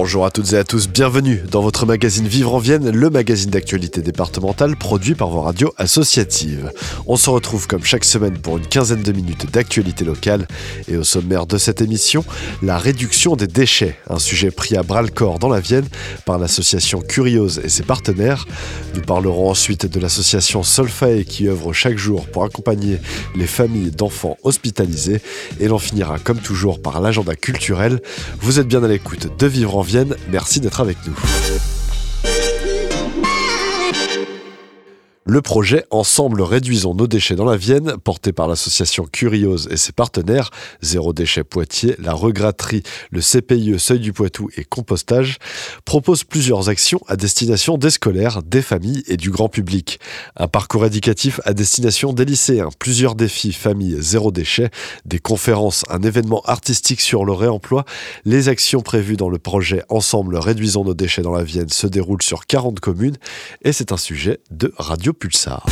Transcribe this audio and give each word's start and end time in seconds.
Bonjour 0.00 0.24
à 0.24 0.30
toutes 0.30 0.52
et 0.52 0.56
à 0.56 0.62
tous, 0.62 0.88
bienvenue 0.88 1.42
dans 1.50 1.60
votre 1.60 1.84
magazine 1.84 2.28
Vivre 2.28 2.54
en 2.54 2.58
Vienne, 2.58 2.88
le 2.88 3.10
magazine 3.10 3.50
d'actualité 3.50 4.00
départementale 4.00 4.76
produit 4.76 5.16
par 5.16 5.28
vos 5.28 5.40
radios 5.40 5.74
associatives. 5.76 6.70
On 7.08 7.16
se 7.16 7.28
retrouve 7.28 7.66
comme 7.66 7.82
chaque 7.82 8.04
semaine 8.04 8.38
pour 8.38 8.58
une 8.58 8.66
quinzaine 8.66 9.02
de 9.02 9.10
minutes 9.10 9.50
d'actualité 9.52 10.04
locale 10.04 10.46
et 10.86 10.96
au 10.96 11.02
sommaire 11.02 11.46
de 11.46 11.58
cette 11.58 11.80
émission, 11.80 12.24
la 12.62 12.78
réduction 12.78 13.34
des 13.34 13.48
déchets, 13.48 13.98
un 14.08 14.20
sujet 14.20 14.52
pris 14.52 14.76
à 14.76 14.84
bras 14.84 15.02
le 15.02 15.08
corps 15.08 15.40
dans 15.40 15.48
la 15.48 15.58
Vienne 15.58 15.88
par 16.24 16.38
l'association 16.38 17.00
Curiose 17.00 17.60
et 17.64 17.68
ses 17.68 17.82
partenaires. 17.82 18.46
Nous 18.94 19.02
parlerons 19.02 19.50
ensuite 19.50 19.84
de 19.86 19.98
l'association 19.98 20.62
Solfae 20.62 21.24
qui 21.24 21.48
œuvre 21.48 21.72
chaque 21.72 21.98
jour 21.98 22.28
pour 22.28 22.44
accompagner 22.44 23.00
les 23.34 23.48
familles 23.48 23.90
d'enfants 23.90 24.36
hospitalisés 24.44 25.20
et 25.58 25.66
l'on 25.66 25.80
finira 25.80 26.20
comme 26.20 26.38
toujours 26.38 26.80
par 26.80 27.00
l'agenda 27.00 27.34
culturel. 27.34 28.00
Vous 28.40 28.60
êtes 28.60 28.68
bien 28.68 28.84
à 28.84 28.88
l'écoute 28.88 29.36
de 29.36 29.46
Vivre 29.48 29.76
en 29.76 29.87
Merci 30.30 30.60
d'être 30.60 30.80
avec 30.80 30.98
nous. 31.06 31.14
Le 35.30 35.42
projet 35.42 35.84
Ensemble 35.90 36.40
réduisons 36.40 36.94
nos 36.94 37.06
déchets 37.06 37.34
dans 37.34 37.44
la 37.44 37.58
Vienne, 37.58 37.98
porté 38.02 38.32
par 38.32 38.48
l'association 38.48 39.04
Curiose 39.04 39.68
et 39.70 39.76
ses 39.76 39.92
partenaires, 39.92 40.48
Zéro 40.80 41.12
Déchet 41.12 41.44
Poitiers, 41.44 41.96
la 41.98 42.14
Regratterie, 42.14 42.82
le 43.10 43.20
CPIE 43.20 43.78
Seuil 43.78 43.98
du 43.98 44.14
Poitou 44.14 44.48
et 44.56 44.64
Compostage, 44.64 45.36
propose 45.84 46.24
plusieurs 46.24 46.70
actions 46.70 47.02
à 47.08 47.16
destination 47.16 47.76
des 47.76 47.90
scolaires, 47.90 48.42
des 48.42 48.62
familles 48.62 49.04
et 49.06 49.18
du 49.18 49.30
grand 49.30 49.50
public. 49.50 50.00
Un 50.34 50.48
parcours 50.48 50.86
éducatif 50.86 51.42
à 51.44 51.52
destination 51.52 52.14
des 52.14 52.24
lycéens, 52.24 52.70
plusieurs 52.78 53.14
défis 53.14 53.52
famille 53.52 53.98
zéro 54.00 54.32
déchet, 54.32 54.70
des 55.04 55.18
conférences, 55.18 55.84
un 55.90 56.00
événement 56.00 56.40
artistique 56.46 57.02
sur 57.02 57.26
le 57.26 57.34
réemploi. 57.34 57.84
Les 58.24 58.48
actions 58.48 58.80
prévues 58.80 59.18
dans 59.18 59.28
le 59.28 59.38
projet 59.38 59.82
Ensemble 59.90 60.38
réduisons 60.38 60.84
nos 60.84 60.94
déchets 60.94 61.20
dans 61.20 61.34
la 61.34 61.44
Vienne 61.44 61.68
se 61.68 61.86
déroulent 61.86 62.22
sur 62.22 62.46
40 62.46 62.80
communes 62.80 63.18
et 63.60 63.74
c'est 63.74 63.92
un 63.92 63.98
sujet 63.98 64.40
de 64.50 64.72
Radio 64.78 65.12
Pulsar. 65.18 65.66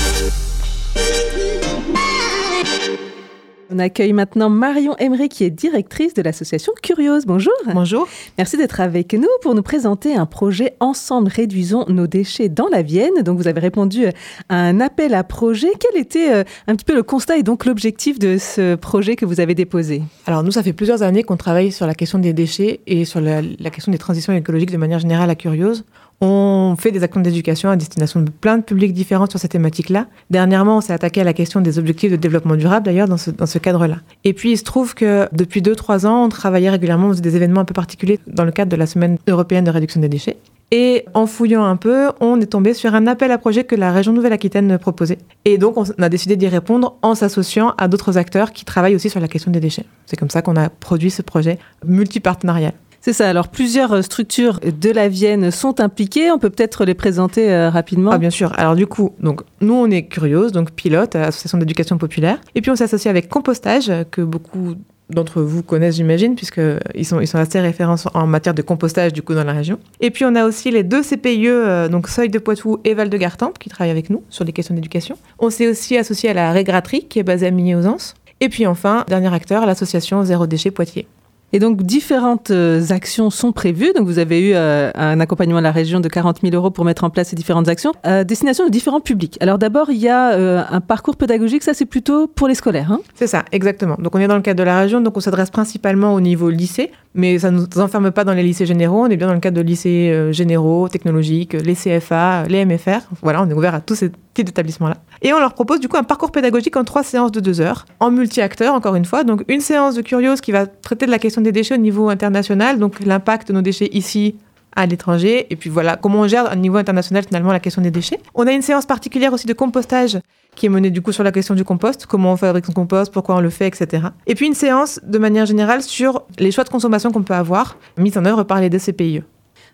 On 3.69 3.81
accueille 3.81 4.13
maintenant 4.13 4.49
Marion 4.49 4.97
Emery 4.99 5.29
qui 5.29 5.43
est 5.45 5.51
directrice 5.51 6.15
de 6.15 6.23
l'association 6.23 6.73
Curiose. 6.83 7.27
Bonjour. 7.27 7.53
Bonjour. 7.75 8.09
Merci 8.39 8.57
d'être 8.57 8.81
avec 8.81 9.13
nous 9.13 9.29
pour 9.43 9.55
nous 9.55 9.63
présenter 9.63 10.15
un 10.15 10.25
projet 10.25 10.75
Ensemble 10.79 11.29
réduisons 11.29 11.85
nos 11.89 12.07
déchets 12.07 12.49
dans 12.49 12.69
la 12.69 12.83
Vienne. 12.83 13.23
Donc 13.25 13.39
vous 13.39 13.49
avez 13.49 13.61
répondu 13.61 14.07
à 14.49 14.57
un 14.57 14.81
appel 14.81 15.15
à 15.15 15.25
projet. 15.25 15.69
Quel 15.81 16.01
était 16.01 16.33
euh, 16.33 16.45
un 16.69 16.77
petit 16.77 16.85
peu 16.85 16.95
le 16.95 17.03
constat 17.03 17.39
et 17.39 17.43
donc 17.43 17.67
l'objectif 17.67 18.19
de 18.19 18.39
ce 18.39 18.77
projet 18.77 19.17
que 19.17 19.27
vous 19.27 19.41
avez 19.41 19.55
déposé? 19.55 20.03
Alors 20.27 20.45
nous, 20.45 20.53
ça 20.53 20.63
fait 20.63 20.73
plusieurs 20.73 21.03
années 21.03 21.25
qu'on 21.25 21.37
travaille 21.37 21.73
sur 21.73 21.87
la 21.87 21.95
question 21.95 22.19
des 22.21 22.33
déchets 22.33 22.81
et 22.87 23.05
sur 23.05 23.21
la, 23.21 23.43
la 23.43 23.71
question 23.71 23.91
des 23.91 23.99
transitions 23.99 24.33
écologiques 24.33 24.71
de 24.71 24.77
manière 24.77 25.01
générale 25.01 25.29
à 25.29 25.35
Curiose. 25.35 25.85
On 26.21 26.75
fait 26.79 26.93
des 26.93 27.03
actions 27.03 27.21
d'éducation 27.21 27.69
à 27.69 27.77
destination 27.77 28.21
de 28.21 28.31
plein 28.31 28.57
de 28.57 28.63
publics 28.63 28.95
différents 28.95 29.27
sur 29.29 29.39
cette 29.39 29.51
thématique-là. 29.51 30.07
Dernièrement, 30.31 30.79
on 30.79 30.81
s'est 30.81 30.93
attaqué 30.93 31.21
à 31.21 31.25
la 31.25 31.35
question 31.35 31.61
des 31.61 31.79
objectifs 31.79 32.11
de 32.11 32.17
développement 32.17 32.57
durable, 32.57 32.87
d'ailleurs, 32.87 33.09
dans 33.09 33.19
ce, 33.19 33.31
dans 33.31 33.47
ce 33.47 33.59
cadre-là. 33.59 33.97
Et 34.25 34.33
puis, 34.33 34.53
il 34.53 34.57
se 34.57 34.65
trouve 34.65 34.95
que 34.95 35.29
depuis 35.33 35.61
2-3 35.61 36.07
ans, 36.07 36.25
on 36.25 36.29
travaillait 36.31 36.71
régulièrement, 36.71 37.09
on 37.09 37.11
faisait 37.11 37.21
des 37.23 37.37
événements 37.37 37.61
un 37.61 37.65
peu 37.67 37.75
particuliers 37.75 38.19
dans 38.27 38.45
le 38.45 38.53
cadre 38.53 38.71
de 38.71 38.77
la 38.77 38.87
Semaine 38.87 39.19
européenne 39.29 39.65
de 39.65 39.71
réduction 39.71 40.01
des 40.01 40.09
déchets. 40.09 40.39
Et 40.73 41.05
en 41.15 41.27
fouillant 41.27 41.65
un 41.65 41.77
peu, 41.77 42.11
on 42.21 42.41
est 42.41 42.47
tombé 42.47 42.75
sur 42.75 42.95
un 42.95 43.07
appel 43.07 43.31
à 43.31 43.39
projet 43.39 43.63
que 43.63 43.77
la 43.77 43.93
région 43.93 44.13
Nouvelle-Aquitaine 44.13 44.79
proposait. 44.79 45.19
Et 45.45 45.59
donc, 45.59 45.77
on 45.77 45.85
a 46.03 46.09
décidé 46.09 46.35
d'y 46.35 46.49
répondre 46.49 46.97
en 47.03 47.15
s'associant 47.15 47.75
à 47.79 47.87
d'autres 47.87 48.19
acteurs 48.19 48.53
qui 48.53 48.65
travaillent 48.65 48.97
aussi 48.97 49.09
sur 49.09 49.21
la 49.21 49.29
question 49.29 49.53
des 49.53 49.61
déchets. 49.61 49.85
C'est 50.07 50.17
comme 50.17 50.31
ça 50.31 50.43
qu'on 50.43 50.57
a 50.57 50.69
produit 50.69 51.11
ce 51.11 51.23
projet 51.23 51.59
multipartenarial. 51.87 52.73
C'est 53.07 53.13
ça. 53.13 53.29
Alors, 53.29 53.47
plusieurs 53.47 54.03
structures 54.03 54.59
de 54.59 54.91
la 54.91 55.09
Vienne 55.09 55.53
sont 55.53 55.79
impliquées. 55.79 56.33
On 56.33 56.41
peut 56.41 56.51
peut-être 56.51 56.85
les 56.85 56.95
présenter 56.95 57.53
euh, 57.53 57.71
rapidement. 57.71 58.11
Ah, 58.11 58.19
bien 58.19 58.31
sûr. 58.31 58.53
Alors, 58.59 58.75
du 58.75 58.89
coup, 58.89 59.13
donc, 59.21 59.43
nous, 59.61 59.75
on 59.75 59.89
est 59.93 60.07
Curiose, 60.07 60.51
donc 60.51 60.73
pilote, 60.73 61.15
association 61.15 61.57
d'éducation 61.59 61.99
populaire. 61.99 62.41
Et 62.57 62.63
puis, 62.63 62.73
on 62.73 62.75
s'associe 62.75 63.09
avec 63.09 63.29
Compostage, 63.29 63.93
que 64.11 64.23
beaucoup 64.23 64.75
d'entre 65.09 65.41
vous 65.41 65.63
connaissent, 65.63 65.95
j'imagine, 65.95 66.35
puisqu'ils 66.35 67.07
sont, 67.07 67.21
ils 67.21 67.29
sont 67.29 67.39
assez 67.39 67.61
référents 67.61 67.95
en 68.13 68.27
matière 68.27 68.55
de 68.55 68.63
compostage, 68.63 69.13
du 69.13 69.23
coup, 69.23 69.35
dans 69.35 69.45
la 69.45 69.53
région. 69.53 69.79
Et 70.01 70.11
puis, 70.11 70.25
on 70.25 70.35
a 70.35 70.45
aussi 70.45 70.73
les 70.73 70.83
deux 70.83 71.03
CPIE, 71.03 71.47
euh, 71.47 71.89
donc 71.89 72.09
Seuil 72.09 72.29
de 72.29 72.41
Poitou 72.41 72.81
et 72.83 72.95
Val 72.95 73.09
de 73.09 73.17
Gartempe, 73.17 73.61
qui 73.61 73.69
travaillent 73.69 73.93
avec 73.93 74.11
nous 74.11 74.25
sur 74.31 74.45
des 74.45 74.53
questions 74.53 74.75
d'éducation. 74.75 75.17
On 75.39 75.51
s'est 75.51 75.69
aussi 75.69 75.97
associé 75.97 76.31
à 76.31 76.35
la 76.35 76.51
Régratterie, 76.51 77.07
qui 77.07 77.21
est 77.21 77.23
basée 77.23 77.47
à 77.47 77.53
Migné-aux-Anses. 77.53 78.15
Et 78.41 78.49
puis, 78.49 78.67
enfin, 78.67 79.05
dernier 79.07 79.33
acteur, 79.33 79.65
l'association 79.65 80.25
Zéro 80.25 80.49
Déchet 80.49 80.73
Poitiers. 80.73 81.07
Et 81.53 81.59
donc, 81.59 81.83
différentes 81.83 82.51
actions 82.91 83.31
sont 83.31 83.53
prévues. 83.53 83.93
Donc, 83.95 84.07
vous 84.07 84.19
avez 84.19 84.51
eu 84.51 84.53
euh, 84.55 84.91
un 84.95 85.21
accompagnement 85.21 85.59
à 85.59 85.63
la 85.63 85.71
région 85.71 86.01
de 86.01 86.09
40 86.09 86.41
000 86.43 86.55
euros 86.55 86.71
pour 86.71 86.85
mettre 86.85 87.05
en 87.05 87.11
place 87.11 87.29
ces 87.29 87.37
différentes 87.37 87.69
actions 87.69 87.93
à 88.03 88.25
destination 88.25 88.67
de 88.67 88.71
différents 88.71 89.01
publics. 89.01 89.39
Alors, 89.41 89.59
d'abord, 89.59 89.91
il 89.91 89.99
y 89.99 90.09
a 90.09 90.33
euh, 90.33 90.63
un 90.69 90.81
parcours 90.81 91.17
pédagogique. 91.17 91.63
Ça, 91.63 91.73
c'est 91.73 91.87
plutôt 91.87 92.27
pour 92.27 92.49
les 92.49 92.55
scolaires. 92.55 92.91
Hein 92.93 93.01
c'est 93.15 93.27
ça, 93.27 93.45
exactement. 93.53 93.97
Donc, 93.99 94.15
on 94.15 94.19
est 94.19 94.29
dans 94.29 94.37
le 94.37 94.43
cadre 94.43 94.59
de 94.59 94.65
la 94.65 94.81
région. 94.81 95.01
Donc, 95.01 95.17
on 95.17 95.21
s'adresse 95.21 95.51
principalement 95.51 96.15
au 96.15 96.21
niveau 96.21 96.51
lycée. 96.51 96.91
Mais 97.15 97.39
ça 97.39 97.51
ne 97.51 97.61
nous 97.61 97.81
enferme 97.81 98.11
pas 98.11 98.25
dans 98.25 98.35
les 98.35 98.43
lycées 98.43 98.67
généraux. 98.67 99.05
On 99.05 99.07
est 99.07 99.17
bien 99.17 99.29
dans 99.29 99.35
le 99.35 99.41
cadre 99.41 99.57
de 99.57 99.63
lycées 99.63 100.11
euh, 100.13 100.33
généraux, 100.33 100.89
technologiques, 100.89 101.55
les 101.55 101.75
CFA, 101.75 102.45
les 102.49 102.65
MFR. 102.65 103.01
Voilà, 103.23 103.43
on 103.43 103.49
est 103.49 103.55
ouvert 103.55 103.75
à 103.75 103.81
tous 103.81 103.95
ces 103.95 104.11
types 104.35 104.47
d'établissements-là. 104.47 104.97
Et 105.23 105.33
on 105.33 105.39
leur 105.39 105.55
propose 105.55 105.81
du 105.81 105.89
coup 105.89 105.97
un 105.97 106.03
parcours 106.03 106.31
pédagogique 106.31 106.77
en 106.77 106.85
trois 106.85 107.03
séances 107.03 107.33
de 107.33 107.41
deux 107.41 107.61
heures, 107.61 107.87
en 108.01 108.11
multi-acteurs, 108.11 108.75
encore 108.75 108.95
une 108.95 109.05
fois. 109.05 109.25
Donc, 109.25 109.45
une 109.49 109.61
séance 109.61 109.95
de 109.95 110.03
Curiose 110.03 110.41
qui 110.41 110.53
va 110.53 110.67
traiter 110.67 111.07
de 111.07 111.11
la 111.11 111.19
question 111.19 111.41
des 111.41 111.53
déchets 111.53 111.75
au 111.75 111.79
niveau 111.79 112.09
international, 112.09 112.79
donc 112.79 113.01
l'impact 113.01 113.49
de 113.49 113.53
nos 113.53 113.63
déchets 113.63 113.89
ici 113.93 114.37
à 114.77 114.85
l'étranger, 114.85 115.47
et 115.49 115.57
puis 115.57 115.71
voilà, 115.71 115.97
comment 115.97 116.21
on 116.21 116.29
gère 116.29 116.53
au 116.53 116.55
niveau 116.55 116.77
international 116.77 117.25
finalement 117.25 117.51
la 117.51 117.61
question 117.61 117.81
des 117.81 117.91
déchets. 117.91 118.21
On 118.35 118.47
a 118.47 118.53
une 118.53 118.61
séance 118.61 118.85
particulière 118.85 119.33
aussi 119.33 119.47
de 119.47 119.55
compostage 119.55 120.19
qui 120.55 120.67
est 120.67 120.69
menée 120.69 120.91
du 120.91 121.01
coup 121.01 121.13
sur 121.13 121.25
la 121.25 121.33
question 121.33 121.55
du 121.55 121.65
compost, 121.65 122.07
comment 122.07 122.33
on 122.33 122.37
fabrique 122.37 122.67
son 122.67 122.73
compost, 122.73 123.13
pourquoi 123.13 123.37
on 123.37 123.41
le 123.41 123.51
fait, 123.51 123.67
etc. 123.67 124.09
Et 124.27 124.35
puis 124.35 124.47
une 124.47 124.55
séance 124.55 125.01
de 125.03 125.19
manière 125.19 125.47
générale 125.47 125.83
sur 125.83 126.25
les 126.39 126.51
choix 126.51 126.65
de 126.65 126.69
consommation 126.69 127.11
qu'on 127.11 127.23
peut 127.23 127.35
avoir, 127.35 127.79
mis 127.97 128.17
en 128.19 128.25
œuvre 128.27 128.45
par 128.45 128.61
les 128.61 128.69
deux 128.69 128.79
CPIE. 128.79 129.23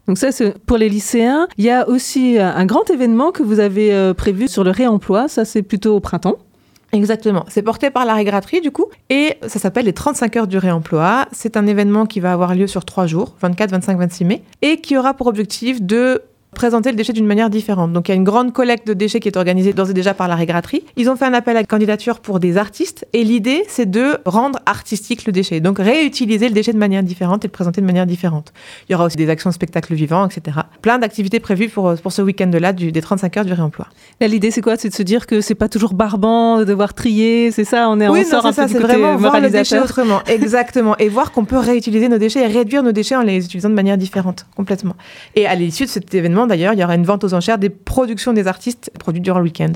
Donc 0.09 0.19
ça, 0.19 0.33
c'est 0.33 0.59
pour 0.59 0.79
les 0.79 0.89
lycéens. 0.89 1.47
Il 1.59 1.65
y 1.65 1.71
a 1.71 1.89
aussi 1.89 2.39
un 2.39 2.67
grand 2.67 2.91
événement 2.91 3.31
que 3.31 3.43
vous 3.43 3.61
avez 3.61 4.13
prévu 4.15 4.49
sur 4.49 4.65
le 4.65 4.71
réemploi. 4.71 5.29
Ça, 5.29 5.45
c'est 5.45 5.63
plutôt 5.63 5.97
au 5.97 6.01
printemps. 6.01 6.37
Exactement. 6.93 7.47
C'est 7.49 7.63
porté 7.63 7.89
par 7.89 8.05
la 8.05 8.15
régratterie, 8.15 8.61
du 8.61 8.71
coup, 8.71 8.85
et 9.09 9.37
ça 9.47 9.59
s'appelle 9.59 9.87
les 9.87 9.95
35 9.95 10.37
heures 10.37 10.47
du 10.47 10.59
réemploi. 10.59 11.27
C'est 11.33 11.57
un 11.57 11.67
événement 11.67 12.05
qui 12.05 12.21
va 12.21 12.33
avoir 12.33 12.55
lieu 12.55 12.67
sur 12.67 12.85
trois 12.85 13.07
jours, 13.07 13.35
24, 13.41 13.71
25, 13.71 13.99
26 13.99 14.25
mai, 14.27 14.43
et 14.61 14.77
qui 14.77 14.99
aura 14.99 15.15
pour 15.15 15.27
objectif 15.27 15.81
de 15.81 16.21
présenter 16.55 16.91
le 16.91 16.97
déchet 16.97 17.13
d'une 17.13 17.27
manière 17.27 17.51
différente. 17.51 17.93
Donc 17.93 18.09
il 18.09 18.13
y 18.13 18.15
a 18.15 18.17
une 18.17 18.25
grande 18.25 18.53
collecte 18.53 18.87
de 18.87 18.95
déchets 18.95 19.21
qui 19.21 19.29
est 19.29 19.37
organisée 19.37 19.73
d'ores 19.73 19.91
et 19.91 19.95
déjà 19.95 20.15
par 20.15 20.29
la 20.29 20.37
régratterie. 20.37 20.85
Ils 20.97 21.09
ont 21.09 21.17
fait 21.17 21.25
un 21.25 21.35
appel 21.35 21.57
à 21.57 21.65
candidature 21.65 22.21
pour 22.21 22.41
des 22.41 22.57
artistes 22.57 23.07
et 23.13 23.25
l'idée 23.25 23.65
c'est 23.69 23.91
de 23.91 24.19
rendre 24.27 24.59
artistique 24.67 25.25
le 25.27 25.33
déchet, 25.33 25.61
donc 25.61 25.79
réutiliser 25.79 26.49
le 26.49 26.55
déchet 26.55 26.73
de 26.73 26.79
manière 26.79 27.03
différente 27.03 27.45
et 27.45 27.49
le 27.49 27.53
présenter 27.53 27.81
de 27.81 27.87
manière 27.87 28.07
différente. 28.07 28.53
Il 28.89 28.93
y 28.93 28.95
aura 28.95 29.07
aussi 29.07 29.17
des 29.17 29.31
actions 29.31 29.51
de 29.51 29.55
spectacle 29.55 29.95
vivant, 29.95 30.27
etc. 30.27 30.59
Plein 30.83 30.99
d'activités 30.99 31.41
prévues 31.41 31.69
pour, 31.69 31.95
pour 31.95 32.13
ce 32.13 32.23
week-end-là 32.23 32.73
des 32.73 33.01
35 33.01 33.37
heures 33.39 33.45
du 33.45 33.53
réemploi. 33.53 33.89
Là 34.21 34.29
l'idée 34.29 34.51
c'est 34.51 34.63
quoi? 34.63 34.77
C'est 34.77 34.89
de 34.91 34.95
se 34.95 35.03
dire 35.03 35.27
que 35.27 35.41
c'est 35.41 35.55
pas 35.55 35.69
toujours 35.69 35.95
barbant 35.95 36.59
de 36.59 36.65
devoir 36.65 36.95
trier, 36.95 37.51
c'est 37.51 37.65
ça? 37.65 37.89
On 37.89 37.99
est 38.01 38.09
oui, 38.09 38.25
on 38.27 38.31
sort 38.31 38.45
non, 38.45 38.51
un 38.51 38.53
ça, 38.53 38.63
peu 38.63 38.69
du 38.69 38.75
c'est 38.75 38.81
côté 38.81 38.95
vraiment 38.95 39.17
voir 39.17 39.41
le 39.41 39.51
déchet 39.51 39.81
autrement. 39.81 40.21
Exactement. 40.27 40.97
Et 40.99 41.09
voir 41.09 41.33
qu'on 41.33 41.45
peut 41.45 41.59
réutiliser 41.59 42.09
nos 42.09 42.19
déchets 42.19 42.43
et 42.43 42.47
réduire 42.47 42.83
nos 42.83 42.93
déchets 42.93 43.17
en 43.17 43.23
les 43.23 43.45
utilisant 43.45 43.71
de 43.71 43.75
manière 43.75 43.97
différente, 43.97 44.47
complètement. 44.57 44.97
Et 45.35 45.47
à 45.47 45.55
l'issue 45.55 45.85
de 45.85 45.91
cet 45.91 46.13
événement, 46.15 46.42
d'ailleurs, 46.47 46.75
il 46.75 46.81
y 46.81 46.85
aura 46.85 46.95
une 46.95 47.05
vente 47.05 47.25
aux 47.25 47.35
enchères 47.35 47.59
des 47.59 47.71
productions 47.71 48.33
des 48.33 48.47
artistes 48.47 48.91
produites 48.99 49.23
durant 49.23 49.39
le 49.39 49.45
week-end. 49.45 49.73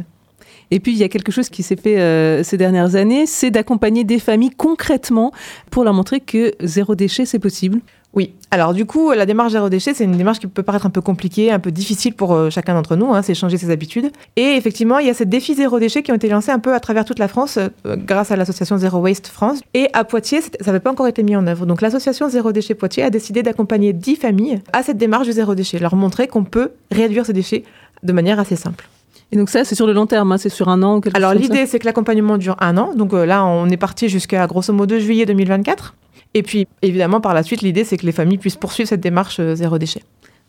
Et 0.71 0.81
puis, 0.81 0.93
il 0.93 0.99
y 0.99 1.05
a 1.05 1.09
quelque 1.09 1.31
chose 1.31 1.49
qui 1.49 1.63
s'est 1.63 1.77
fait 1.77 1.99
euh, 1.99 2.43
ces 2.43 2.57
dernières 2.57 2.97
années, 2.97 3.27
c'est 3.27 3.51
d'accompagner 3.51 4.05
des 4.05 4.19
familles 4.19 4.51
concrètement 4.51 5.33
pour 5.71 5.85
leur 5.85 5.95
montrer 5.95 6.21
que 6.21 6.53
zéro 6.61 6.95
déchet, 6.95 7.25
c'est 7.25 7.39
possible. 7.39 7.81
Oui. 8.17 8.33
Alors 8.51 8.73
du 8.73 8.87
coup, 8.87 9.13
la 9.13 9.27
démarche 9.27 9.53
zéro 9.53 9.69
déchet, 9.69 9.93
c'est 9.93 10.05
une 10.05 10.17
démarche 10.17 10.39
qui 10.39 10.47
peut 10.47 10.63
paraître 10.63 10.87
un 10.87 10.91
peu 10.91 11.03
compliquée, 11.03 11.53
un 11.53 11.59
peu 11.59 11.71
difficile 11.71 12.15
pour 12.15 12.33
euh, 12.33 12.49
chacun 12.49 12.73
d'entre 12.73 12.97
nous. 12.97 13.13
Hein, 13.13 13.21
c'est 13.21 13.35
changer 13.35 13.59
ses 13.59 13.71
habitudes. 13.71 14.11
Et 14.37 14.57
effectivement, 14.57 14.99
il 14.99 15.07
y 15.07 15.11
a 15.11 15.15
ces 15.15 15.27
défis 15.27 15.55
zéro 15.55 15.79
déchet 15.79 16.03
qui 16.03 16.13
ont 16.13 16.15
été 16.15 16.31
lancés 16.31 16.51
un 16.51 16.59
peu 16.59 16.73
à 16.73 16.81
travers 16.81 17.05
toute 17.05 17.19
la 17.19 17.29
France 17.29 17.59
euh, 17.59 17.69
grâce 17.97 18.31
à 18.31 18.37
l'association 18.37 18.79
Zero 18.79 18.99
Waste 19.01 19.27
France. 19.27 19.61
Et 19.75 19.89
à 19.93 20.05
Poitiers, 20.05 20.41
ça 20.41 20.49
n'avait 20.65 20.81
pas 20.81 20.91
encore 20.91 21.07
été 21.07 21.23
mis 21.23 21.37
en 21.37 21.47
œuvre. 21.47 21.67
Donc 21.67 21.83
l'association 21.83 22.31
Zéro 22.31 22.53
Déchet 22.53 22.75
Poitiers 22.75 23.03
a 23.03 23.11
décidé 23.11 23.43
d'accompagner 23.43 23.93
10 23.93 24.17
familles 24.17 24.62
à 24.73 24.83
cette 24.83 24.97
démarche 24.97 25.27
du 25.27 25.33
zéro 25.33 25.55
déchet, 25.55 25.79
leur 25.79 25.95
montrer 25.95 26.27
qu'on 26.27 26.45
peut 26.45 26.71
réduire 26.91 27.27
ces 27.27 27.35
déchets 27.35 27.65
de 28.03 28.12
manière 28.15 28.41
assez 28.41 28.57
simple. 28.57 28.89
Et 29.33 29.37
donc 29.37 29.51
ça, 29.51 29.65
c'est 29.65 29.75
sur 29.75 29.87
le 29.87 29.93
long 29.93 30.07
terme, 30.07 30.33
hein, 30.33 30.39
c'est 30.39 30.49
sur 30.49 30.69
un 30.69 30.83
an 30.83 30.97
ou 30.97 31.01
quelque 31.01 31.17
Alors 31.17 31.35
l'idée, 31.35 31.67
c'est 31.67 31.79
que 31.79 31.85
l'accompagnement 31.85 32.39
dure 32.39 32.57
un 32.61 32.79
an. 32.79 32.95
Donc 32.95 33.12
euh, 33.12 33.27
là, 33.27 33.45
on 33.45 33.69
est 33.69 33.77
parti 33.77 34.09
jusqu'à 34.09 34.47
grosso 34.47 34.73
modo 34.73 34.99
juillet 34.99 35.27
2024. 35.27 35.95
Et 36.34 36.43
puis, 36.43 36.67
évidemment, 36.82 37.20
par 37.20 37.34
la 37.34 37.43
suite, 37.43 37.62
l'idée, 37.62 37.84
c'est 37.84 37.96
que 37.96 38.06
les 38.06 38.12
familles 38.12 38.38
puissent 38.38 38.56
poursuivre 38.56 38.88
cette 38.88 39.00
démarche 39.00 39.38
euh, 39.40 39.55
zéro 39.55 39.78
déchet. 39.78 40.02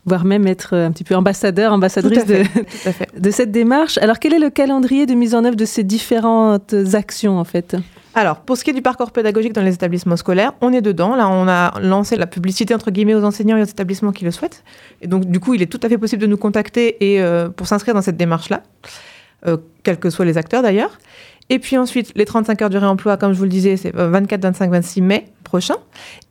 voire 0.04 0.24
même 0.24 0.46
être 0.46 0.74
euh, 0.74 0.86
un 0.86 0.92
petit 0.92 1.04
peu 1.04 1.14
ambassadeur, 1.14 1.72
ambassadrice 1.72 2.24
fait. 2.24 3.08
de 3.18 3.30
cette 3.30 3.50
démarche. 3.50 3.98
Alors, 3.98 4.18
quel 4.18 4.34
est 4.34 4.38
le 4.38 4.50
calendrier 4.50 5.06
de 5.06 5.14
mise 5.14 5.34
en 5.34 5.44
œuvre 5.44 5.56
de 5.56 5.64
ces 5.64 5.84
différentes 5.84 6.74
actions, 6.94 7.38
en 7.38 7.44
fait? 7.44 7.76
Alors, 8.18 8.40
pour 8.40 8.56
ce 8.56 8.64
qui 8.64 8.70
est 8.70 8.74
du 8.74 8.82
parcours 8.82 9.12
pédagogique 9.12 9.52
dans 9.52 9.62
les 9.62 9.74
établissements 9.74 10.16
scolaires, 10.16 10.52
on 10.60 10.72
est 10.72 10.80
dedans. 10.80 11.14
Là, 11.14 11.28
on 11.28 11.46
a 11.46 11.78
lancé 11.80 12.16
la 12.16 12.26
publicité 12.26 12.74
entre 12.74 12.90
guillemets 12.90 13.14
aux 13.14 13.22
enseignants 13.22 13.56
et 13.56 13.62
aux 13.62 13.66
établissements 13.66 14.10
qui 14.10 14.24
le 14.24 14.32
souhaitent. 14.32 14.64
Et 15.00 15.06
donc, 15.06 15.26
du 15.26 15.38
coup, 15.38 15.54
il 15.54 15.62
est 15.62 15.66
tout 15.66 15.78
à 15.84 15.88
fait 15.88 15.98
possible 15.98 16.22
de 16.22 16.26
nous 16.26 16.36
contacter 16.36 16.96
et 17.12 17.22
euh, 17.22 17.48
pour 17.48 17.68
s'inscrire 17.68 17.94
dans 17.94 18.02
cette 18.02 18.16
démarche-là, 18.16 18.64
euh, 19.46 19.56
quels 19.84 19.98
que 19.98 20.10
soient 20.10 20.24
les 20.24 20.36
acteurs 20.36 20.62
d'ailleurs. 20.62 20.98
Et 21.50 21.58
puis 21.58 21.78
ensuite, 21.78 22.12
les 22.14 22.24
35 22.24 22.62
heures 22.62 22.70
du 22.70 22.76
réemploi, 22.76 23.16
comme 23.16 23.32
je 23.32 23.38
vous 23.38 23.44
le 23.44 23.50
disais, 23.50 23.76
c'est 23.76 23.94
euh, 23.96 24.10
24, 24.10 24.42
25, 24.42 24.70
26 24.70 25.00
mai 25.00 25.24
prochain. 25.48 25.76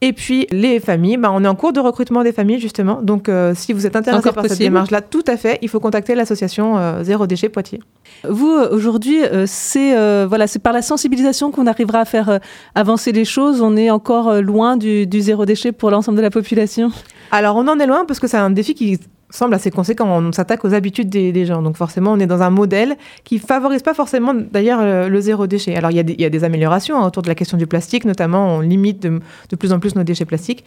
Et 0.01 0.13
puis 0.13 0.47
les 0.51 0.79
familles, 0.79 1.17
bah, 1.17 1.31
on 1.33 1.43
est 1.43 1.47
en 1.47 1.55
cours 1.55 1.73
de 1.73 1.79
recrutement 1.79 2.23
des 2.23 2.31
familles 2.31 2.59
justement. 2.59 3.01
Donc, 3.01 3.27
euh, 3.27 3.53
si 3.55 3.73
vous 3.73 3.87
êtes 3.87 3.95
intéressé 3.95 4.31
par 4.31 4.45
cette 4.45 4.59
démarche-là, 4.59 5.01
tout 5.01 5.23
à 5.27 5.37
fait, 5.37 5.57
il 5.61 5.69
faut 5.69 5.79
contacter 5.79 6.13
l'association 6.13 6.77
euh, 6.77 7.03
Zéro 7.03 7.25
Déchet 7.25 7.49
Poitiers. 7.49 7.81
Vous, 8.29 8.51
euh, 8.51 8.69
aujourd'hui, 8.71 9.23
euh, 9.23 9.45
c'est 9.47 9.95
voilà, 10.27 10.47
c'est 10.47 10.59
par 10.59 10.73
la 10.73 10.81
sensibilisation 10.81 11.51
qu'on 11.51 11.67
arrivera 11.67 11.99
à 11.99 12.05
faire 12.05 12.39
avancer 12.75 13.11
les 13.11 13.25
choses. 13.25 13.61
On 13.61 13.75
est 13.75 13.89
encore 13.89 14.41
loin 14.41 14.77
du, 14.77 15.07
du 15.07 15.21
zéro 15.21 15.45
déchet 15.45 15.71
pour 15.71 15.89
l'ensemble 15.89 16.17
de 16.17 16.21
la 16.21 16.29
population. 16.29 16.91
Alors, 17.31 17.55
on 17.55 17.67
en 17.67 17.79
est 17.79 17.87
loin 17.87 18.05
parce 18.05 18.19
que 18.19 18.27
c'est 18.27 18.37
un 18.37 18.51
défi 18.51 18.75
qui 18.75 18.99
semble 19.29 19.53
assez 19.53 19.71
conséquent. 19.71 20.07
On 20.07 20.31
s'attaque 20.31 20.63
aux 20.65 20.73
habitudes 20.73 21.09
des, 21.09 21.45
gens. 21.45 21.61
Donc, 21.61 21.77
forcément, 21.77 22.13
on 22.13 22.19
est 22.19 22.27
dans 22.27 22.41
un 22.41 22.49
modèle 22.49 22.95
qui 23.23 23.39
favorise 23.39 23.81
pas 23.81 23.93
forcément, 23.93 24.33
d'ailleurs, 24.33 24.81
le, 24.83 25.09
le 25.09 25.21
zéro 25.21 25.47
déchet. 25.47 25.75
Alors, 25.75 25.91
il 25.91 25.97
y, 25.97 25.99
a 25.99 26.03
des- 26.03 26.15
y 26.17 26.25
a 26.25 26.29
des 26.29 26.43
améliorations 26.43 26.97
hein, 26.97 27.07
autour 27.07 27.23
de 27.23 27.27
la 27.27 27.35
question 27.35 27.57
du 27.57 27.67
plastique, 27.67 28.05
notamment, 28.05 28.55
on 28.55 28.59
limite 28.61 29.01
de, 29.01 29.19
de 29.49 29.55
plus 29.55 29.73
en 29.73 29.79
plus 29.79 29.95
nos 29.95 30.03
déchets 30.03 30.25
plastiques. 30.25 30.63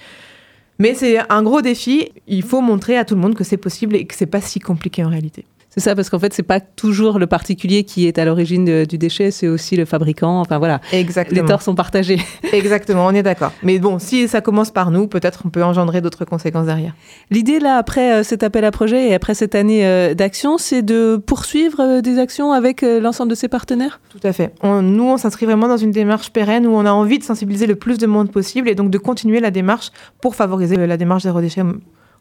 Mais 0.79 0.95
c'est 0.95 1.19
un 1.31 1.43
gros 1.43 1.61
défi. 1.61 2.11
Il 2.27 2.43
faut 2.43 2.61
montrer 2.61 2.97
à 2.97 3.05
tout 3.05 3.15
le 3.15 3.21
monde 3.21 3.35
que 3.35 3.45
c'est 3.45 3.59
possible 3.59 3.97
et 3.97 4.07
que 4.07 4.15
c'est 4.15 4.27
pas 4.27 4.41
si 4.41 4.61
compliqué 4.61 5.05
en 5.05 5.09
réalité. 5.09 5.45
C'est 5.73 5.79
ça, 5.81 5.95
parce 5.95 6.11
qu'en 6.11 6.19
fait, 6.19 6.35
c'est 6.35 6.43
pas 6.43 6.59
toujours 6.59 7.21
le 7.21 7.29
particulier 7.29 7.85
qui 7.85 8.09
est 8.09 8.19
à 8.19 8.25
l'origine 8.25 8.65
de- 8.65 8.85
du 8.85 8.99
déchet, 8.99 9.31
c'est 9.31 9.47
aussi 9.47 9.77
le 9.77 9.85
fabricant. 9.85 10.41
Enfin 10.41 10.59
voilà, 10.59 10.81
les 10.91 10.99
Exactement. 10.99 11.47
torts 11.47 11.63
sont 11.63 11.77
partagés. 11.77 12.19
Exactement, 12.53 13.07
on 13.07 13.11
est 13.15 13.23
d'accord. 13.23 13.53
Mais 13.63 13.79
bon, 13.79 14.01
si 14.01 14.27
ça 14.27 14.41
commence 14.41 14.73
par 14.73 14.91
nous, 14.91 15.07
peut-être 15.07 15.43
on 15.47 15.49
peut 15.51 15.63
engendrer 15.63 16.01
d'autres 16.01 16.25
conséquences 16.25 16.67
derrière. 16.67 16.93
L'idée 17.31 17.61
là, 17.61 17.77
après 17.77 18.13
euh, 18.15 18.23
cet 18.25 18.43
appel 18.43 18.65
à 18.65 18.73
projet 18.73 19.09
et 19.11 19.15
après 19.15 19.35
cette 19.35 19.55
année 19.55 19.87
euh, 19.87 20.13
d'action, 20.15 20.59
c'est 20.59 20.83
de 20.83 21.17
poursuivre 21.25 21.79
euh, 21.81 22.01
des 22.01 22.19
actions 22.19 22.51
avec 22.53 22.83
l'ensemble 22.83 23.31
de 23.31 23.37
ses 23.37 23.47
partenaires? 23.49 24.01
Tout 24.09 24.27
à 24.27 24.33
fait. 24.33 24.53
On- 24.63 24.83
nous, 24.83 25.05
on 25.05 25.19
s'inscrit 25.19 25.47
vraiment 25.47 25.69
dans 25.69 25.77
une 25.77 25.93
démarche 25.93 26.31
pérenne 26.33 26.67
où 26.67 26.73
on 26.73 26.85
a 26.85 26.91
envie 26.93 27.21
de 27.21 27.25
sensibiliser 27.25 27.67
le 27.67 27.77
plus 27.77 27.97
de 27.99 28.07
monde 28.09 28.33
possible 28.33 28.69
et 28.69 28.75
donc 28.75 28.91
de 28.91 28.99
continuer 28.99 29.39
la 29.39 29.53
démarche 29.53 29.91
pour 30.21 30.35
favoriser 30.35 30.75
la 30.77 30.97
démarche 30.97 31.23
zéro 31.23 31.41
déchet 31.41 31.63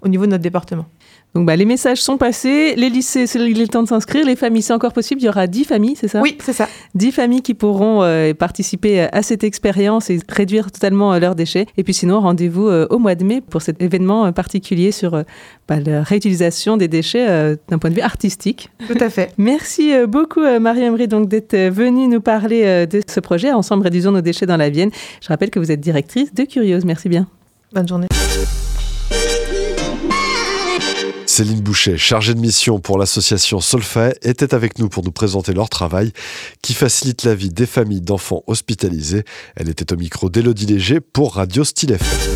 au- 0.01 0.05
au 0.05 0.09
niveau 0.09 0.25
de 0.25 0.31
notre 0.31 0.43
département. 0.43 0.85
Donc 1.35 1.45
bah, 1.45 1.55
les 1.55 1.65
messages 1.65 2.01
sont 2.01 2.17
passés, 2.17 2.73
les 2.75 2.89
lycées, 2.89 3.27
c'est 3.27 3.37
il 3.39 3.61
est 3.61 3.67
temps 3.67 3.83
de 3.83 3.87
s'inscrire, 3.87 4.25
les 4.25 4.35
familles, 4.35 4.63
c'est 4.63 4.73
encore 4.73 4.93
possible. 4.93 5.21
Il 5.21 5.25
y 5.25 5.29
aura 5.29 5.45
10 5.45 5.63
familles, 5.63 5.95
c'est 5.95 6.07
ça? 6.07 6.21
Oui, 6.23 6.35
c'est 6.43 6.53
ça. 6.53 6.67
10 6.95 7.11
familles 7.11 7.43
qui 7.43 7.53
pourront 7.53 8.01
euh, 8.01 8.33
participer 8.33 9.01
à 9.01 9.21
cette 9.21 9.43
expérience 9.43 10.09
et 10.09 10.19
réduire 10.27 10.71
totalement 10.71 11.13
euh, 11.13 11.19
leurs 11.19 11.35
déchets. 11.35 11.67
Et 11.77 11.83
puis 11.83 11.93
sinon, 11.93 12.19
rendez-vous 12.19 12.67
euh, 12.67 12.87
au 12.89 12.97
mois 12.97 13.13
de 13.13 13.23
mai 13.23 13.41
pour 13.41 13.61
cet 13.61 13.79
événement 13.79 14.25
euh, 14.25 14.31
particulier 14.31 14.91
sur 14.91 15.13
euh, 15.13 15.21
bah, 15.67 15.79
la 15.79 16.01
réutilisation 16.01 16.77
des 16.77 16.87
déchets 16.87 17.27
euh, 17.29 17.55
d'un 17.67 17.77
point 17.77 17.91
de 17.91 17.95
vue 17.95 18.01
artistique. 18.01 18.71
Tout 18.87 18.97
à 18.99 19.11
fait. 19.11 19.31
Merci 19.37 19.93
euh, 19.93 20.07
beaucoup 20.07 20.41
euh, 20.41 20.59
Marie-Emery 20.59 21.07
donc 21.07 21.29
d'être 21.29 21.53
euh, 21.53 21.69
venue 21.69 22.07
nous 22.07 22.21
parler 22.21 22.63
euh, 22.65 22.85
de 22.87 23.01
ce 23.07 23.19
projet 23.19 23.51
Ensemble 23.51 23.83
réduisons 23.83 24.11
nos 24.11 24.21
déchets 24.21 24.47
dans 24.47 24.57
la 24.57 24.71
Vienne. 24.71 24.89
Je 25.21 25.27
rappelle 25.27 25.51
que 25.51 25.59
vous 25.59 25.71
êtes 25.71 25.79
directrice 25.81 26.33
de 26.33 26.43
Curieuse. 26.45 26.85
Merci 26.85 27.07
bien. 27.07 27.27
Bonne 27.71 27.87
journée. 27.87 28.07
Céline 31.39 31.61
Boucher, 31.61 31.97
chargée 31.97 32.33
de 32.33 32.39
mission 32.41 32.81
pour 32.81 32.97
l'association 32.97 33.61
Solfae, 33.61 34.11
était 34.23 34.53
avec 34.53 34.77
nous 34.77 34.89
pour 34.89 35.05
nous 35.05 35.11
présenter 35.13 35.53
leur 35.53 35.69
travail 35.69 36.11
qui 36.61 36.73
facilite 36.73 37.23
la 37.23 37.33
vie 37.33 37.47
des 37.47 37.65
familles 37.65 38.01
d'enfants 38.01 38.43
hospitalisés. 38.45 39.23
Elle 39.55 39.69
était 39.69 39.93
au 39.93 39.95
micro 39.95 40.29
d'Élodie 40.29 40.65
Léger 40.65 40.99
pour 40.99 41.35
Radio 41.35 41.63
Style 41.63 41.93
FM. 41.93 42.35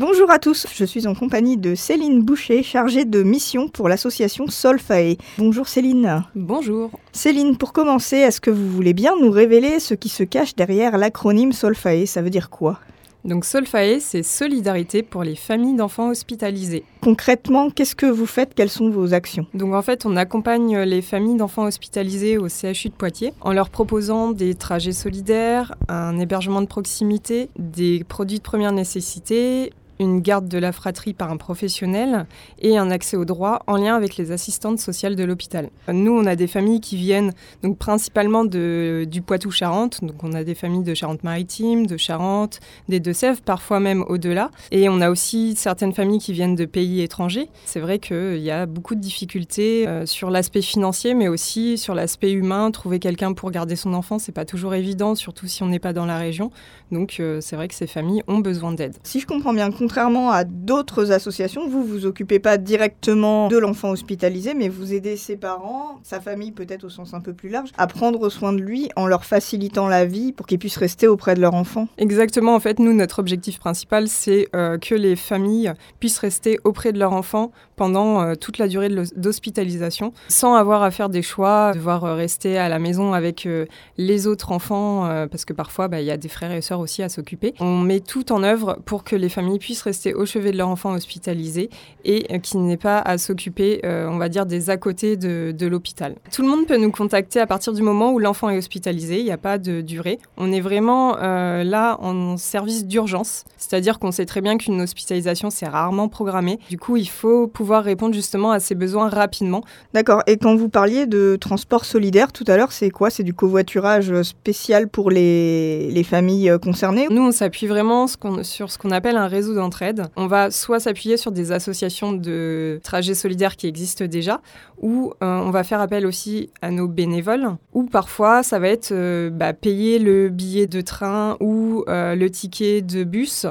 Bonjour 0.00 0.32
à 0.32 0.40
tous, 0.40 0.66
je 0.74 0.84
suis 0.84 1.06
en 1.06 1.14
compagnie 1.14 1.58
de 1.58 1.76
Céline 1.76 2.24
Boucher, 2.24 2.64
chargée 2.64 3.04
de 3.04 3.22
mission 3.22 3.68
pour 3.68 3.88
l'association 3.88 4.48
Solfae. 4.48 5.16
Bonjour 5.38 5.68
Céline. 5.68 6.24
Bonjour. 6.34 6.90
Céline, 7.12 7.56
pour 7.56 7.72
commencer, 7.72 8.16
est-ce 8.16 8.40
que 8.40 8.50
vous 8.50 8.68
voulez 8.68 8.94
bien 8.94 9.12
nous 9.20 9.30
révéler 9.30 9.78
ce 9.78 9.94
qui 9.94 10.08
se 10.08 10.24
cache 10.24 10.56
derrière 10.56 10.98
l'acronyme 10.98 11.52
Solfae 11.52 12.06
Ça 12.06 12.20
veut 12.20 12.30
dire 12.30 12.50
quoi? 12.50 12.80
Donc 13.24 13.46
Solfae, 13.46 14.00
c'est 14.00 14.22
solidarité 14.22 15.02
pour 15.02 15.24
les 15.24 15.34
familles 15.34 15.76
d'enfants 15.76 16.10
hospitalisés. 16.10 16.84
Concrètement, 17.00 17.70
qu'est-ce 17.70 17.96
que 17.96 18.04
vous 18.04 18.26
faites? 18.26 18.54
Quelles 18.54 18.68
sont 18.68 18.90
vos 18.90 19.14
actions? 19.14 19.46
Donc 19.54 19.72
en 19.72 19.80
fait, 19.80 20.04
on 20.04 20.14
accompagne 20.16 20.80
les 20.80 21.00
familles 21.00 21.36
d'enfants 21.36 21.64
hospitalisés 21.64 22.36
au 22.36 22.48
CHU 22.48 22.90
de 22.90 22.94
Poitiers 22.94 23.32
en 23.40 23.54
leur 23.54 23.70
proposant 23.70 24.32
des 24.32 24.54
trajets 24.54 24.92
solidaires, 24.92 25.74
un 25.88 26.18
hébergement 26.18 26.60
de 26.60 26.66
proximité, 26.66 27.48
des 27.58 28.04
produits 28.04 28.38
de 28.38 28.42
première 28.42 28.72
nécessité, 28.72 29.72
une 29.98 30.20
garde 30.20 30.48
de 30.48 30.58
la 30.58 30.72
fratrie 30.72 31.14
par 31.14 31.30
un 31.30 31.36
professionnel 31.36 32.26
et 32.60 32.76
un 32.78 32.90
accès 32.90 33.16
aux 33.16 33.24
droits 33.24 33.62
en 33.66 33.76
lien 33.76 33.94
avec 33.94 34.16
les 34.16 34.32
assistantes 34.32 34.78
sociales 34.78 35.16
de 35.16 35.24
l'hôpital. 35.24 35.70
Nous, 35.92 36.12
on 36.12 36.26
a 36.26 36.36
des 36.36 36.46
familles 36.46 36.80
qui 36.80 36.96
viennent 36.96 37.32
donc 37.62 37.78
principalement 37.78 38.44
de, 38.44 39.06
du 39.08 39.22
Poitou-Charentes, 39.22 40.04
donc 40.04 40.22
on 40.22 40.32
a 40.32 40.44
des 40.44 40.54
familles 40.54 40.82
de 40.82 40.94
Charente-Maritime, 40.94 41.86
de 41.86 41.96
Charente, 41.96 42.60
des 42.88 43.00
Deux-Sèvres, 43.00 43.40
parfois 43.42 43.80
même 43.80 44.04
au-delà. 44.08 44.50
Et 44.70 44.88
on 44.88 45.00
a 45.00 45.10
aussi 45.10 45.54
certaines 45.56 45.92
familles 45.92 46.18
qui 46.18 46.32
viennent 46.32 46.56
de 46.56 46.64
pays 46.64 47.00
étrangers. 47.00 47.48
C'est 47.64 47.80
vrai 47.80 47.98
qu'il 47.98 48.38
y 48.38 48.50
a 48.50 48.66
beaucoup 48.66 48.94
de 48.94 49.00
difficultés 49.00 49.86
euh, 49.86 50.06
sur 50.06 50.30
l'aspect 50.30 50.62
financier, 50.62 51.14
mais 51.14 51.28
aussi 51.28 51.78
sur 51.78 51.94
l'aspect 51.94 52.32
humain. 52.32 52.70
Trouver 52.70 52.98
quelqu'un 52.98 53.32
pour 53.32 53.50
garder 53.50 53.76
son 53.76 53.94
enfant, 53.94 54.18
c'est 54.18 54.32
pas 54.32 54.44
toujours 54.44 54.74
évident, 54.74 55.14
surtout 55.14 55.46
si 55.46 55.62
on 55.62 55.66
n'est 55.66 55.78
pas 55.78 55.92
dans 55.92 56.06
la 56.06 56.18
région. 56.18 56.50
Donc 56.90 57.16
euh, 57.20 57.40
c'est 57.40 57.56
vrai 57.56 57.68
que 57.68 57.74
ces 57.74 57.86
familles 57.86 58.22
ont 58.28 58.38
besoin 58.38 58.72
d'aide. 58.72 58.96
Si 59.02 59.20
je 59.20 59.26
comprends 59.26 59.52
bien, 59.52 59.70
contrairement 59.94 60.32
à 60.32 60.42
d'autres 60.42 61.12
associations, 61.12 61.68
vous 61.68 61.84
vous 61.84 62.04
occupez 62.04 62.40
pas 62.40 62.58
directement 62.58 63.46
de 63.46 63.56
l'enfant 63.56 63.90
hospitalisé, 63.90 64.52
mais 64.52 64.68
vous 64.68 64.92
aidez 64.92 65.16
ses 65.16 65.36
parents, 65.36 66.00
sa 66.02 66.20
famille 66.20 66.50
peut-être 66.50 66.82
au 66.82 66.88
sens 66.88 67.14
un 67.14 67.20
peu 67.20 67.32
plus 67.32 67.48
large, 67.48 67.70
à 67.78 67.86
prendre 67.86 68.28
soin 68.28 68.52
de 68.52 68.60
lui 68.60 68.88
en 68.96 69.06
leur 69.06 69.24
facilitant 69.24 69.86
la 69.86 70.04
vie 70.04 70.32
pour 70.32 70.48
qu'ils 70.48 70.58
puissent 70.58 70.78
rester 70.78 71.06
auprès 71.06 71.36
de 71.36 71.40
leur 71.40 71.54
enfant. 71.54 71.86
Exactement, 71.96 72.56
en 72.56 72.58
fait, 72.58 72.80
nous, 72.80 72.92
notre 72.92 73.20
objectif 73.20 73.60
principal, 73.60 74.08
c'est 74.08 74.48
euh, 74.56 74.78
que 74.78 74.96
les 74.96 75.14
familles 75.14 75.72
puissent 76.00 76.18
rester 76.18 76.58
auprès 76.64 76.92
de 76.92 76.98
leur 76.98 77.12
enfant 77.12 77.52
pendant 77.76 78.20
euh, 78.20 78.34
toute 78.34 78.58
la 78.58 78.66
durée 78.66 78.88
d'hospitalisation, 79.14 80.12
sans 80.26 80.54
avoir 80.54 80.82
à 80.82 80.90
faire 80.90 81.08
des 81.08 81.22
choix, 81.22 81.70
devoir 81.72 82.02
euh, 82.02 82.14
rester 82.16 82.58
à 82.58 82.68
la 82.68 82.80
maison 82.80 83.12
avec 83.12 83.46
euh, 83.46 83.66
les 83.96 84.26
autres 84.26 84.50
enfants, 84.50 85.06
euh, 85.06 85.28
parce 85.28 85.44
que 85.44 85.52
parfois, 85.52 85.86
bah, 85.86 86.00
il 86.00 86.06
y 86.06 86.10
a 86.10 86.16
des 86.16 86.28
frères 86.28 86.50
et 86.50 86.62
sœurs 86.62 86.80
aussi 86.80 87.02
à 87.04 87.08
s'occuper. 87.08 87.54
On 87.60 87.78
met 87.78 88.00
tout 88.00 88.32
en 88.32 88.42
œuvre 88.42 88.80
pour 88.84 89.04
que 89.04 89.14
les 89.14 89.28
familles 89.28 89.60
puissent 89.60 89.73
rester 89.82 90.14
au 90.14 90.26
chevet 90.26 90.52
de 90.52 90.58
leur 90.58 90.68
enfant 90.68 90.92
hospitalisé 90.92 91.70
et 92.04 92.26
euh, 92.30 92.38
qu'ils 92.38 92.64
n'aient 92.64 92.76
pas 92.76 92.98
à 92.98 93.18
s'occuper, 93.18 93.80
euh, 93.84 94.08
on 94.08 94.18
va 94.18 94.28
dire, 94.28 94.46
des 94.46 94.70
à 94.70 94.76
côté 94.76 95.16
de, 95.16 95.54
de 95.56 95.66
l'hôpital. 95.66 96.16
Tout 96.32 96.42
le 96.42 96.48
monde 96.48 96.66
peut 96.66 96.76
nous 96.76 96.90
contacter 96.90 97.40
à 97.40 97.46
partir 97.46 97.72
du 97.72 97.82
moment 97.82 98.12
où 98.12 98.18
l'enfant 98.18 98.50
est 98.50 98.58
hospitalisé, 98.58 99.18
il 99.18 99.24
n'y 99.24 99.30
a 99.30 99.38
pas 99.38 99.58
de 99.58 99.80
durée. 99.80 100.18
On 100.36 100.52
est 100.52 100.60
vraiment 100.60 101.16
euh, 101.18 101.64
là 101.64 101.98
en 102.00 102.36
service 102.36 102.86
d'urgence, 102.86 103.44
c'est-à-dire 103.56 103.98
qu'on 103.98 104.12
sait 104.12 104.26
très 104.26 104.40
bien 104.40 104.56
qu'une 104.56 104.80
hospitalisation, 104.80 105.50
c'est 105.50 105.66
rarement 105.66 106.08
programmé. 106.08 106.58
Du 106.70 106.78
coup, 106.78 106.96
il 106.96 107.08
faut 107.08 107.46
pouvoir 107.46 107.84
répondre 107.84 108.14
justement 108.14 108.50
à 108.50 108.60
ces 108.60 108.74
besoins 108.74 109.08
rapidement. 109.08 109.62
D'accord. 109.92 110.22
Et 110.26 110.36
quand 110.36 110.56
vous 110.56 110.68
parliez 110.68 111.06
de 111.06 111.36
transport 111.40 111.84
solidaire 111.84 112.32
tout 112.32 112.44
à 112.46 112.56
l'heure, 112.56 112.72
c'est 112.72 112.90
quoi? 112.90 113.10
C'est 113.10 113.22
du 113.22 113.34
covoiturage 113.34 114.22
spécial 114.22 114.88
pour 114.88 115.10
les, 115.10 115.90
les 115.90 116.04
familles 116.04 116.52
concernées? 116.62 117.06
Nous, 117.10 117.22
on 117.22 117.32
s'appuie 117.32 117.66
vraiment 117.66 118.06
sur 118.42 118.70
ce 118.70 118.78
qu'on 118.78 118.90
appelle 118.90 119.16
un 119.16 119.26
réseau 119.26 119.54
d'entraide. 119.64 120.08
On 120.16 120.26
va 120.26 120.50
soit 120.50 120.80
s'appuyer 120.80 121.16
sur 121.16 121.32
des 121.32 121.50
associations 121.50 122.12
de 122.12 122.80
trajets 122.82 123.14
solidaires 123.14 123.56
qui 123.56 123.66
existent 123.66 124.04
déjà, 124.04 124.40
ou 124.78 125.12
euh, 125.22 125.38
on 125.38 125.50
va 125.50 125.64
faire 125.64 125.80
appel 125.80 126.06
aussi 126.06 126.50
à 126.60 126.70
nos 126.70 126.88
bénévoles, 126.88 127.56
ou 127.72 127.84
parfois 127.84 128.42
ça 128.42 128.58
va 128.58 128.68
être 128.68 128.92
euh, 128.92 129.30
bah, 129.30 129.54
payer 129.54 129.98
le 129.98 130.28
billet 130.28 130.66
de 130.66 130.80
train 130.80 131.36
ou 131.40 131.54
ou 131.54 131.84
le 131.86 132.28
ticket 132.28 132.82
de 132.82 133.04
bus 133.04 133.46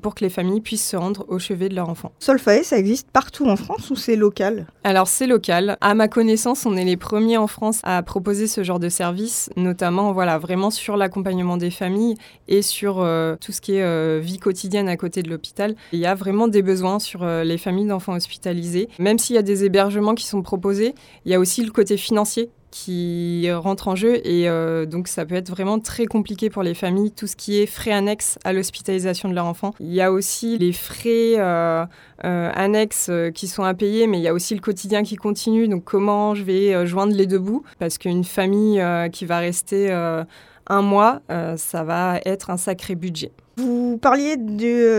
pour 0.00 0.14
que 0.14 0.24
les 0.24 0.30
familles 0.30 0.60
puissent 0.60 0.88
se 0.88 0.96
rendre 0.96 1.26
au 1.28 1.38
chevet 1.38 1.68
de 1.68 1.74
leur 1.74 1.88
enfant. 1.88 2.12
Solfae, 2.18 2.62
ça 2.62 2.78
existe 2.78 3.10
partout 3.10 3.46
en 3.46 3.56
France 3.56 3.90
ou 3.90 3.96
c'est 3.96 4.16
local? 4.16 4.66
Alors 4.84 5.08
c'est 5.08 5.26
local. 5.26 5.76
À 5.80 5.94
ma 5.94 6.08
connaissance, 6.08 6.64
on 6.66 6.76
est 6.76 6.84
les 6.84 6.96
premiers 6.96 7.36
en 7.36 7.46
France 7.46 7.80
à 7.82 8.02
proposer 8.02 8.46
ce 8.46 8.62
genre 8.62 8.78
de 8.78 8.88
service, 8.88 9.50
notamment 9.56 10.12
voilà 10.12 10.38
vraiment 10.38 10.70
sur 10.70 10.96
l'accompagnement 10.96 11.56
des 11.56 11.70
familles 11.70 12.16
et 12.48 12.62
sur 12.62 13.06
tout 13.40 13.52
ce 13.52 13.60
qui 13.60 13.76
est 13.76 14.20
vie 14.20 14.38
quotidienne 14.38 14.88
à 14.88 14.96
côté 14.96 15.22
de 15.22 15.30
l'hôpital. 15.30 15.51
Il 15.92 15.98
y 15.98 16.06
a 16.06 16.14
vraiment 16.14 16.48
des 16.48 16.62
besoins 16.62 16.98
sur 16.98 17.24
les 17.24 17.58
familles 17.58 17.86
d'enfants 17.86 18.14
hospitalisés. 18.14 18.88
Même 18.98 19.18
s'il 19.18 19.36
y 19.36 19.38
a 19.38 19.42
des 19.42 19.64
hébergements 19.64 20.14
qui 20.14 20.26
sont 20.26 20.42
proposés, 20.42 20.94
il 21.24 21.32
y 21.32 21.34
a 21.34 21.40
aussi 21.40 21.64
le 21.64 21.70
côté 21.70 21.96
financier 21.96 22.50
qui 22.72 23.48
rentre 23.52 23.86
en 23.86 23.94
jeu 23.94 24.26
et 24.26 24.48
euh, 24.48 24.86
donc 24.86 25.06
ça 25.06 25.24
peut 25.24 25.36
être 25.36 25.50
vraiment 25.50 25.78
très 25.78 26.06
compliqué 26.06 26.50
pour 26.50 26.64
les 26.64 26.74
familles, 26.74 27.12
tout 27.12 27.28
ce 27.28 27.36
qui 27.36 27.60
est 27.60 27.66
frais 27.66 27.92
annexes 27.92 28.38
à 28.44 28.52
l'hospitalisation 28.52 29.28
de 29.28 29.34
leur 29.34 29.46
enfant. 29.46 29.74
Il 29.78 29.92
y 29.92 30.00
a 30.00 30.10
aussi 30.10 30.58
les 30.58 30.72
frais 30.72 31.34
euh, 31.36 31.84
euh, 32.24 32.50
annexes 32.54 33.10
qui 33.34 33.46
sont 33.46 33.62
à 33.62 33.74
payer, 33.74 34.06
mais 34.08 34.18
il 34.18 34.22
y 34.22 34.28
a 34.28 34.34
aussi 34.34 34.54
le 34.54 34.60
quotidien 34.60 35.04
qui 35.04 35.16
continue, 35.16 35.68
donc 35.68 35.84
comment 35.84 36.34
je 36.34 36.42
vais 36.42 36.86
joindre 36.86 37.14
les 37.14 37.26
deux 37.26 37.38
bouts, 37.38 37.62
parce 37.78 37.98
qu'une 37.98 38.24
famille 38.24 38.82
qui 39.12 39.26
va 39.26 39.38
rester 39.38 39.92
un 39.92 40.82
mois, 40.82 41.20
ça 41.56 41.84
va 41.84 42.20
être 42.24 42.48
un 42.48 42.56
sacré 42.56 42.94
budget. 42.94 43.32
Vous 43.56 43.98
parliez 43.98 44.36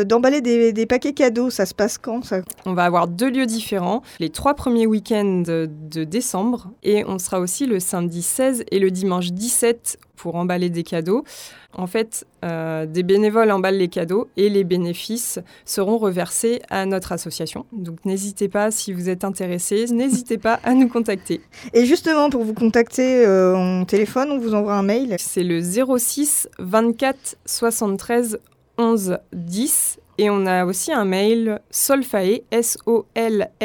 d'emballer 0.06 0.42
des, 0.42 0.86
paquets 0.86 1.14
cadeaux, 1.14 1.50
ça 1.50 1.66
se 1.66 1.74
passe 1.74 1.98
quand 1.98 2.24
ça? 2.24 2.42
On 2.66 2.74
va 2.74 2.86
avoir 2.86 3.08
deux 3.08 3.30
lieux 3.30 3.46
différents, 3.46 4.02
les 4.20 4.30
trois 4.30 4.54
premiers 4.54 4.86
week-ends 4.86 5.44
de 5.46 6.04
décembre 6.04 6.72
et 6.84 7.04
on 7.06 7.20
sera 7.20 7.40
aussi 7.40 7.66
le 7.66 7.80
samedi 7.80 8.22
16 8.22 8.66
et 8.72 8.80
le 8.80 8.92
dimanche 8.92 9.32
17 9.32 9.98
pour 10.24 10.36
emballer 10.36 10.70
des 10.70 10.84
cadeaux. 10.84 11.26
En 11.74 11.86
fait, 11.86 12.26
euh, 12.46 12.86
des 12.86 13.04
bénévoles 13.04 13.52
emballent 13.52 13.76
les 13.76 13.90
cadeaux 13.90 14.30
et 14.38 14.48
les 14.48 14.64
bénéfices 14.64 15.40
seront 15.66 15.98
reversés 15.98 16.62
à 16.70 16.86
notre 16.86 17.12
association. 17.12 17.66
Donc 17.74 18.06
n'hésitez 18.06 18.48
pas, 18.48 18.72
si 18.72 18.94
vous 18.94 19.10
êtes 19.10 19.26
intéressé, 19.26 19.86
n'hésitez 19.92 20.38
pas 20.38 20.62
à 20.64 20.76
nous 20.76 20.88
contacter. 20.88 21.42
Et 21.74 21.86
justement, 21.86 22.30
pour 22.30 22.46
vous 22.46 22.54
contacter, 22.54 23.26
euh, 23.26 23.54
on 23.54 23.84
téléphone, 23.84 24.32
on 24.32 24.38
vous 24.40 24.56
envoie 24.56 24.76
un 24.76 24.84
mail 24.84 25.18
C'est 25.20 25.44
le 25.44 25.60
06 25.62 26.48
24 26.58 27.36
73 27.46 28.40
11 28.78 29.18
10 29.34 30.00
et 30.20 30.30
on 30.30 30.46
a 30.46 30.64
aussi 30.64 30.94
un 30.94 31.04
mail 31.04 31.60
solfae, 31.70 32.44
S-O-L-F-A-E-H 32.50 33.58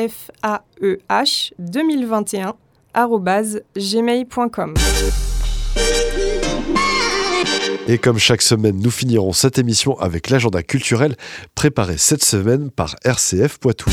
2021 1.61 2.57
gmail.com. 3.77 4.75
Et 7.91 7.97
comme 7.97 8.19
chaque 8.19 8.43
semaine, 8.43 8.79
nous 8.79 8.91
finirons 8.91 9.33
cette 9.33 9.59
émission 9.59 9.99
avec 9.99 10.29
l'agenda 10.29 10.63
culturel 10.63 11.17
préparé 11.55 11.97
cette 11.97 12.23
semaine 12.23 12.71
par 12.71 12.97
RCF 13.03 13.57
Poitou. 13.57 13.91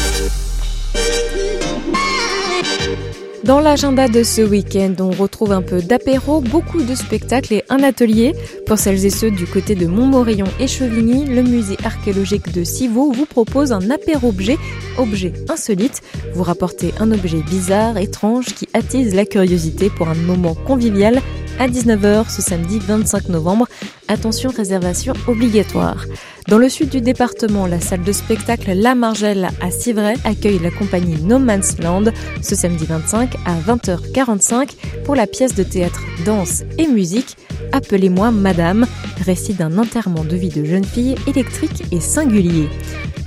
Dans 3.46 3.62
l'agenda 3.62 4.10
de 4.10 4.24
ce 4.24 4.42
week-end, 4.42 4.96
on 5.00 5.12
retrouve 5.12 5.54
un 5.54 5.62
peu 5.62 5.82
d'apéro, 5.82 6.42
beaucoup 6.42 6.82
de 6.82 6.94
spectacles 6.94 7.54
et 7.54 7.64
un 7.70 7.84
atelier. 7.84 8.34
Pour 8.66 8.80
celles 8.80 9.06
et 9.06 9.10
ceux 9.10 9.32
du 9.32 9.46
côté 9.46 9.76
de 9.76 9.86
Montmorillon 9.86 10.48
et 10.60 10.68
Chevigny, 10.68 11.26
le 11.26 11.44
musée 11.44 11.78
archéologique 11.86 12.52
de 12.52 12.66
Civaux 12.66 13.14
vous 13.14 13.28
propose 13.28 13.72
un 13.72 13.92
apéro-objet, 13.92 14.58
objet 14.98 15.32
insolite. 15.48 16.02
Vous 16.34 16.44
rapportez 16.44 16.94
un 17.00 17.12
objet 17.12 17.44
bizarre, 17.44 17.98
étrange, 17.98 18.48
qui 18.48 18.68
attise 18.74 19.16
la 19.16 19.26
curiosité 19.26 19.90
pour 19.90 20.10
un 20.10 20.16
moment 20.16 20.56
convivial 20.56 21.22
à 21.60 21.68
19h 21.68 22.30
ce 22.30 22.42
samedi 22.42 22.80
25 22.80 23.30
novembre. 23.30 23.68
Attention, 24.08 24.50
réservation 24.50 25.14
obligatoire. 25.28 26.06
Dans 26.48 26.58
le 26.58 26.70
sud 26.70 26.90
du 26.90 27.02
département, 27.02 27.66
la 27.68 27.80
salle 27.80 28.04
de 28.04 28.12
spectacle 28.12 28.74
La 28.74 28.96
Margelle 28.96 29.50
à 29.62 29.72
Civray 29.72 30.16
accueille 30.24 30.60
la 30.60 30.72
compagnie 30.72 31.22
No 31.22 31.40
Man's 31.40 31.78
Land 31.80 32.06
ce 32.42 32.56
samedi 32.56 32.86
25 32.86 33.36
à 33.46 33.56
20h45 33.60 34.70
pour 35.04 35.16
la 35.16 35.28
pièce 35.28 35.56
de 35.56 35.64
théâtre 35.64 36.02
Danse 36.26 36.64
et 36.78 36.88
musique 36.88 37.38
Appelez-moi 37.72 38.32
Madame, 38.32 38.86
récit 39.26 39.54
d'un 39.54 39.78
enterrement 39.78 40.24
de 40.24 40.36
vie 40.36 40.50
de 40.50 40.64
jeune 40.64 40.86
fille 40.86 41.16
électrique 41.28 41.84
et 41.92 42.00
singulier. 42.00 42.70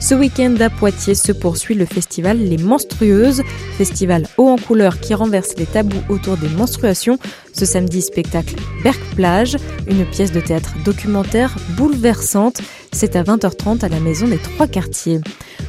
Ce 0.01 0.15
week-end 0.15 0.55
à 0.61 0.71
Poitiers 0.71 1.17
se 1.17 1.33
poursuit 1.33 1.75
le 1.75 1.85
festival 1.85 2.39
Les 2.39 2.57
Menstrueuses, 2.57 3.43
festival 3.77 4.27
haut 4.37 4.49
en 4.49 4.57
couleur 4.57 5.01
qui 5.01 5.13
renverse 5.13 5.55
les 5.57 5.67
tabous 5.67 6.03
autour 6.09 6.37
des 6.37 6.49
menstruations. 6.49 7.19
Ce 7.53 7.65
samedi, 7.65 8.01
spectacle 8.01 8.55
Berck 8.85 9.01
Plage, 9.17 9.57
une 9.89 10.07
pièce 10.07 10.31
de 10.31 10.41
théâtre 10.41 10.75
documentaire 10.85 11.57
bouleversante. 11.77 12.61
C'est 12.93 13.17
à 13.17 13.25
20h30 13.25 13.85
à 13.85 13.89
la 13.89 13.99
Maison 13.99 14.29
des 14.29 14.39
Trois 14.39 14.69
Quartiers. 14.69 15.21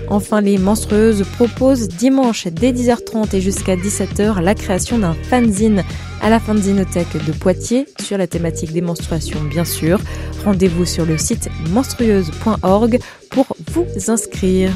Enfin, 0.10 0.42
les 0.42 0.58
Menstrueuses 0.58 1.24
proposent 1.36 1.88
dimanche 1.88 2.48
dès 2.48 2.72
10h30 2.72 3.36
et 3.36 3.42
jusqu'à 3.42 3.76
17h 3.76 4.42
la 4.42 4.56
création 4.56 4.98
d'un 4.98 5.14
fanzine 5.14 5.84
à 6.22 6.30
la 6.30 6.40
fanzinothèque 6.40 7.24
de 7.26 7.32
Poitiers 7.32 7.86
sur 8.02 8.18
la 8.18 8.28
thématique 8.28 8.74
des 8.74 8.82
menstruations 8.82 9.42
bien 9.44 9.66
sûr. 9.66 10.00
Rendez-vous 10.44 10.86
sur 10.86 11.06
le 11.06 11.18
site 11.18 11.50
menstrueuse.org 11.70 13.00
pour 13.30 13.46
vous 13.72 13.86
inscrire. 14.08 14.72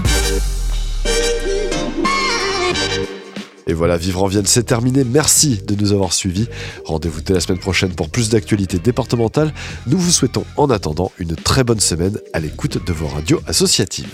Et 3.65 3.73
voilà, 3.73 3.97
Vivre 3.97 4.23
en 4.23 4.27
Vienne, 4.27 4.45
c'est 4.45 4.63
terminé. 4.63 5.03
Merci 5.03 5.61
de 5.65 5.75
nous 5.75 5.93
avoir 5.93 6.13
suivis. 6.13 6.47
Rendez-vous 6.85 7.21
dès 7.21 7.33
la 7.33 7.39
semaine 7.39 7.59
prochaine 7.59 7.91
pour 7.91 8.09
plus 8.09 8.29
d'actualités 8.29 8.77
départementales. 8.77 9.53
Nous 9.87 9.97
vous 9.97 10.11
souhaitons 10.11 10.45
en 10.57 10.69
attendant 10.69 11.11
une 11.17 11.35
très 11.35 11.63
bonne 11.63 11.79
semaine 11.79 12.19
à 12.33 12.39
l'écoute 12.39 12.85
de 12.85 12.93
vos 12.93 13.07
radios 13.07 13.41
associatives. 13.47 14.13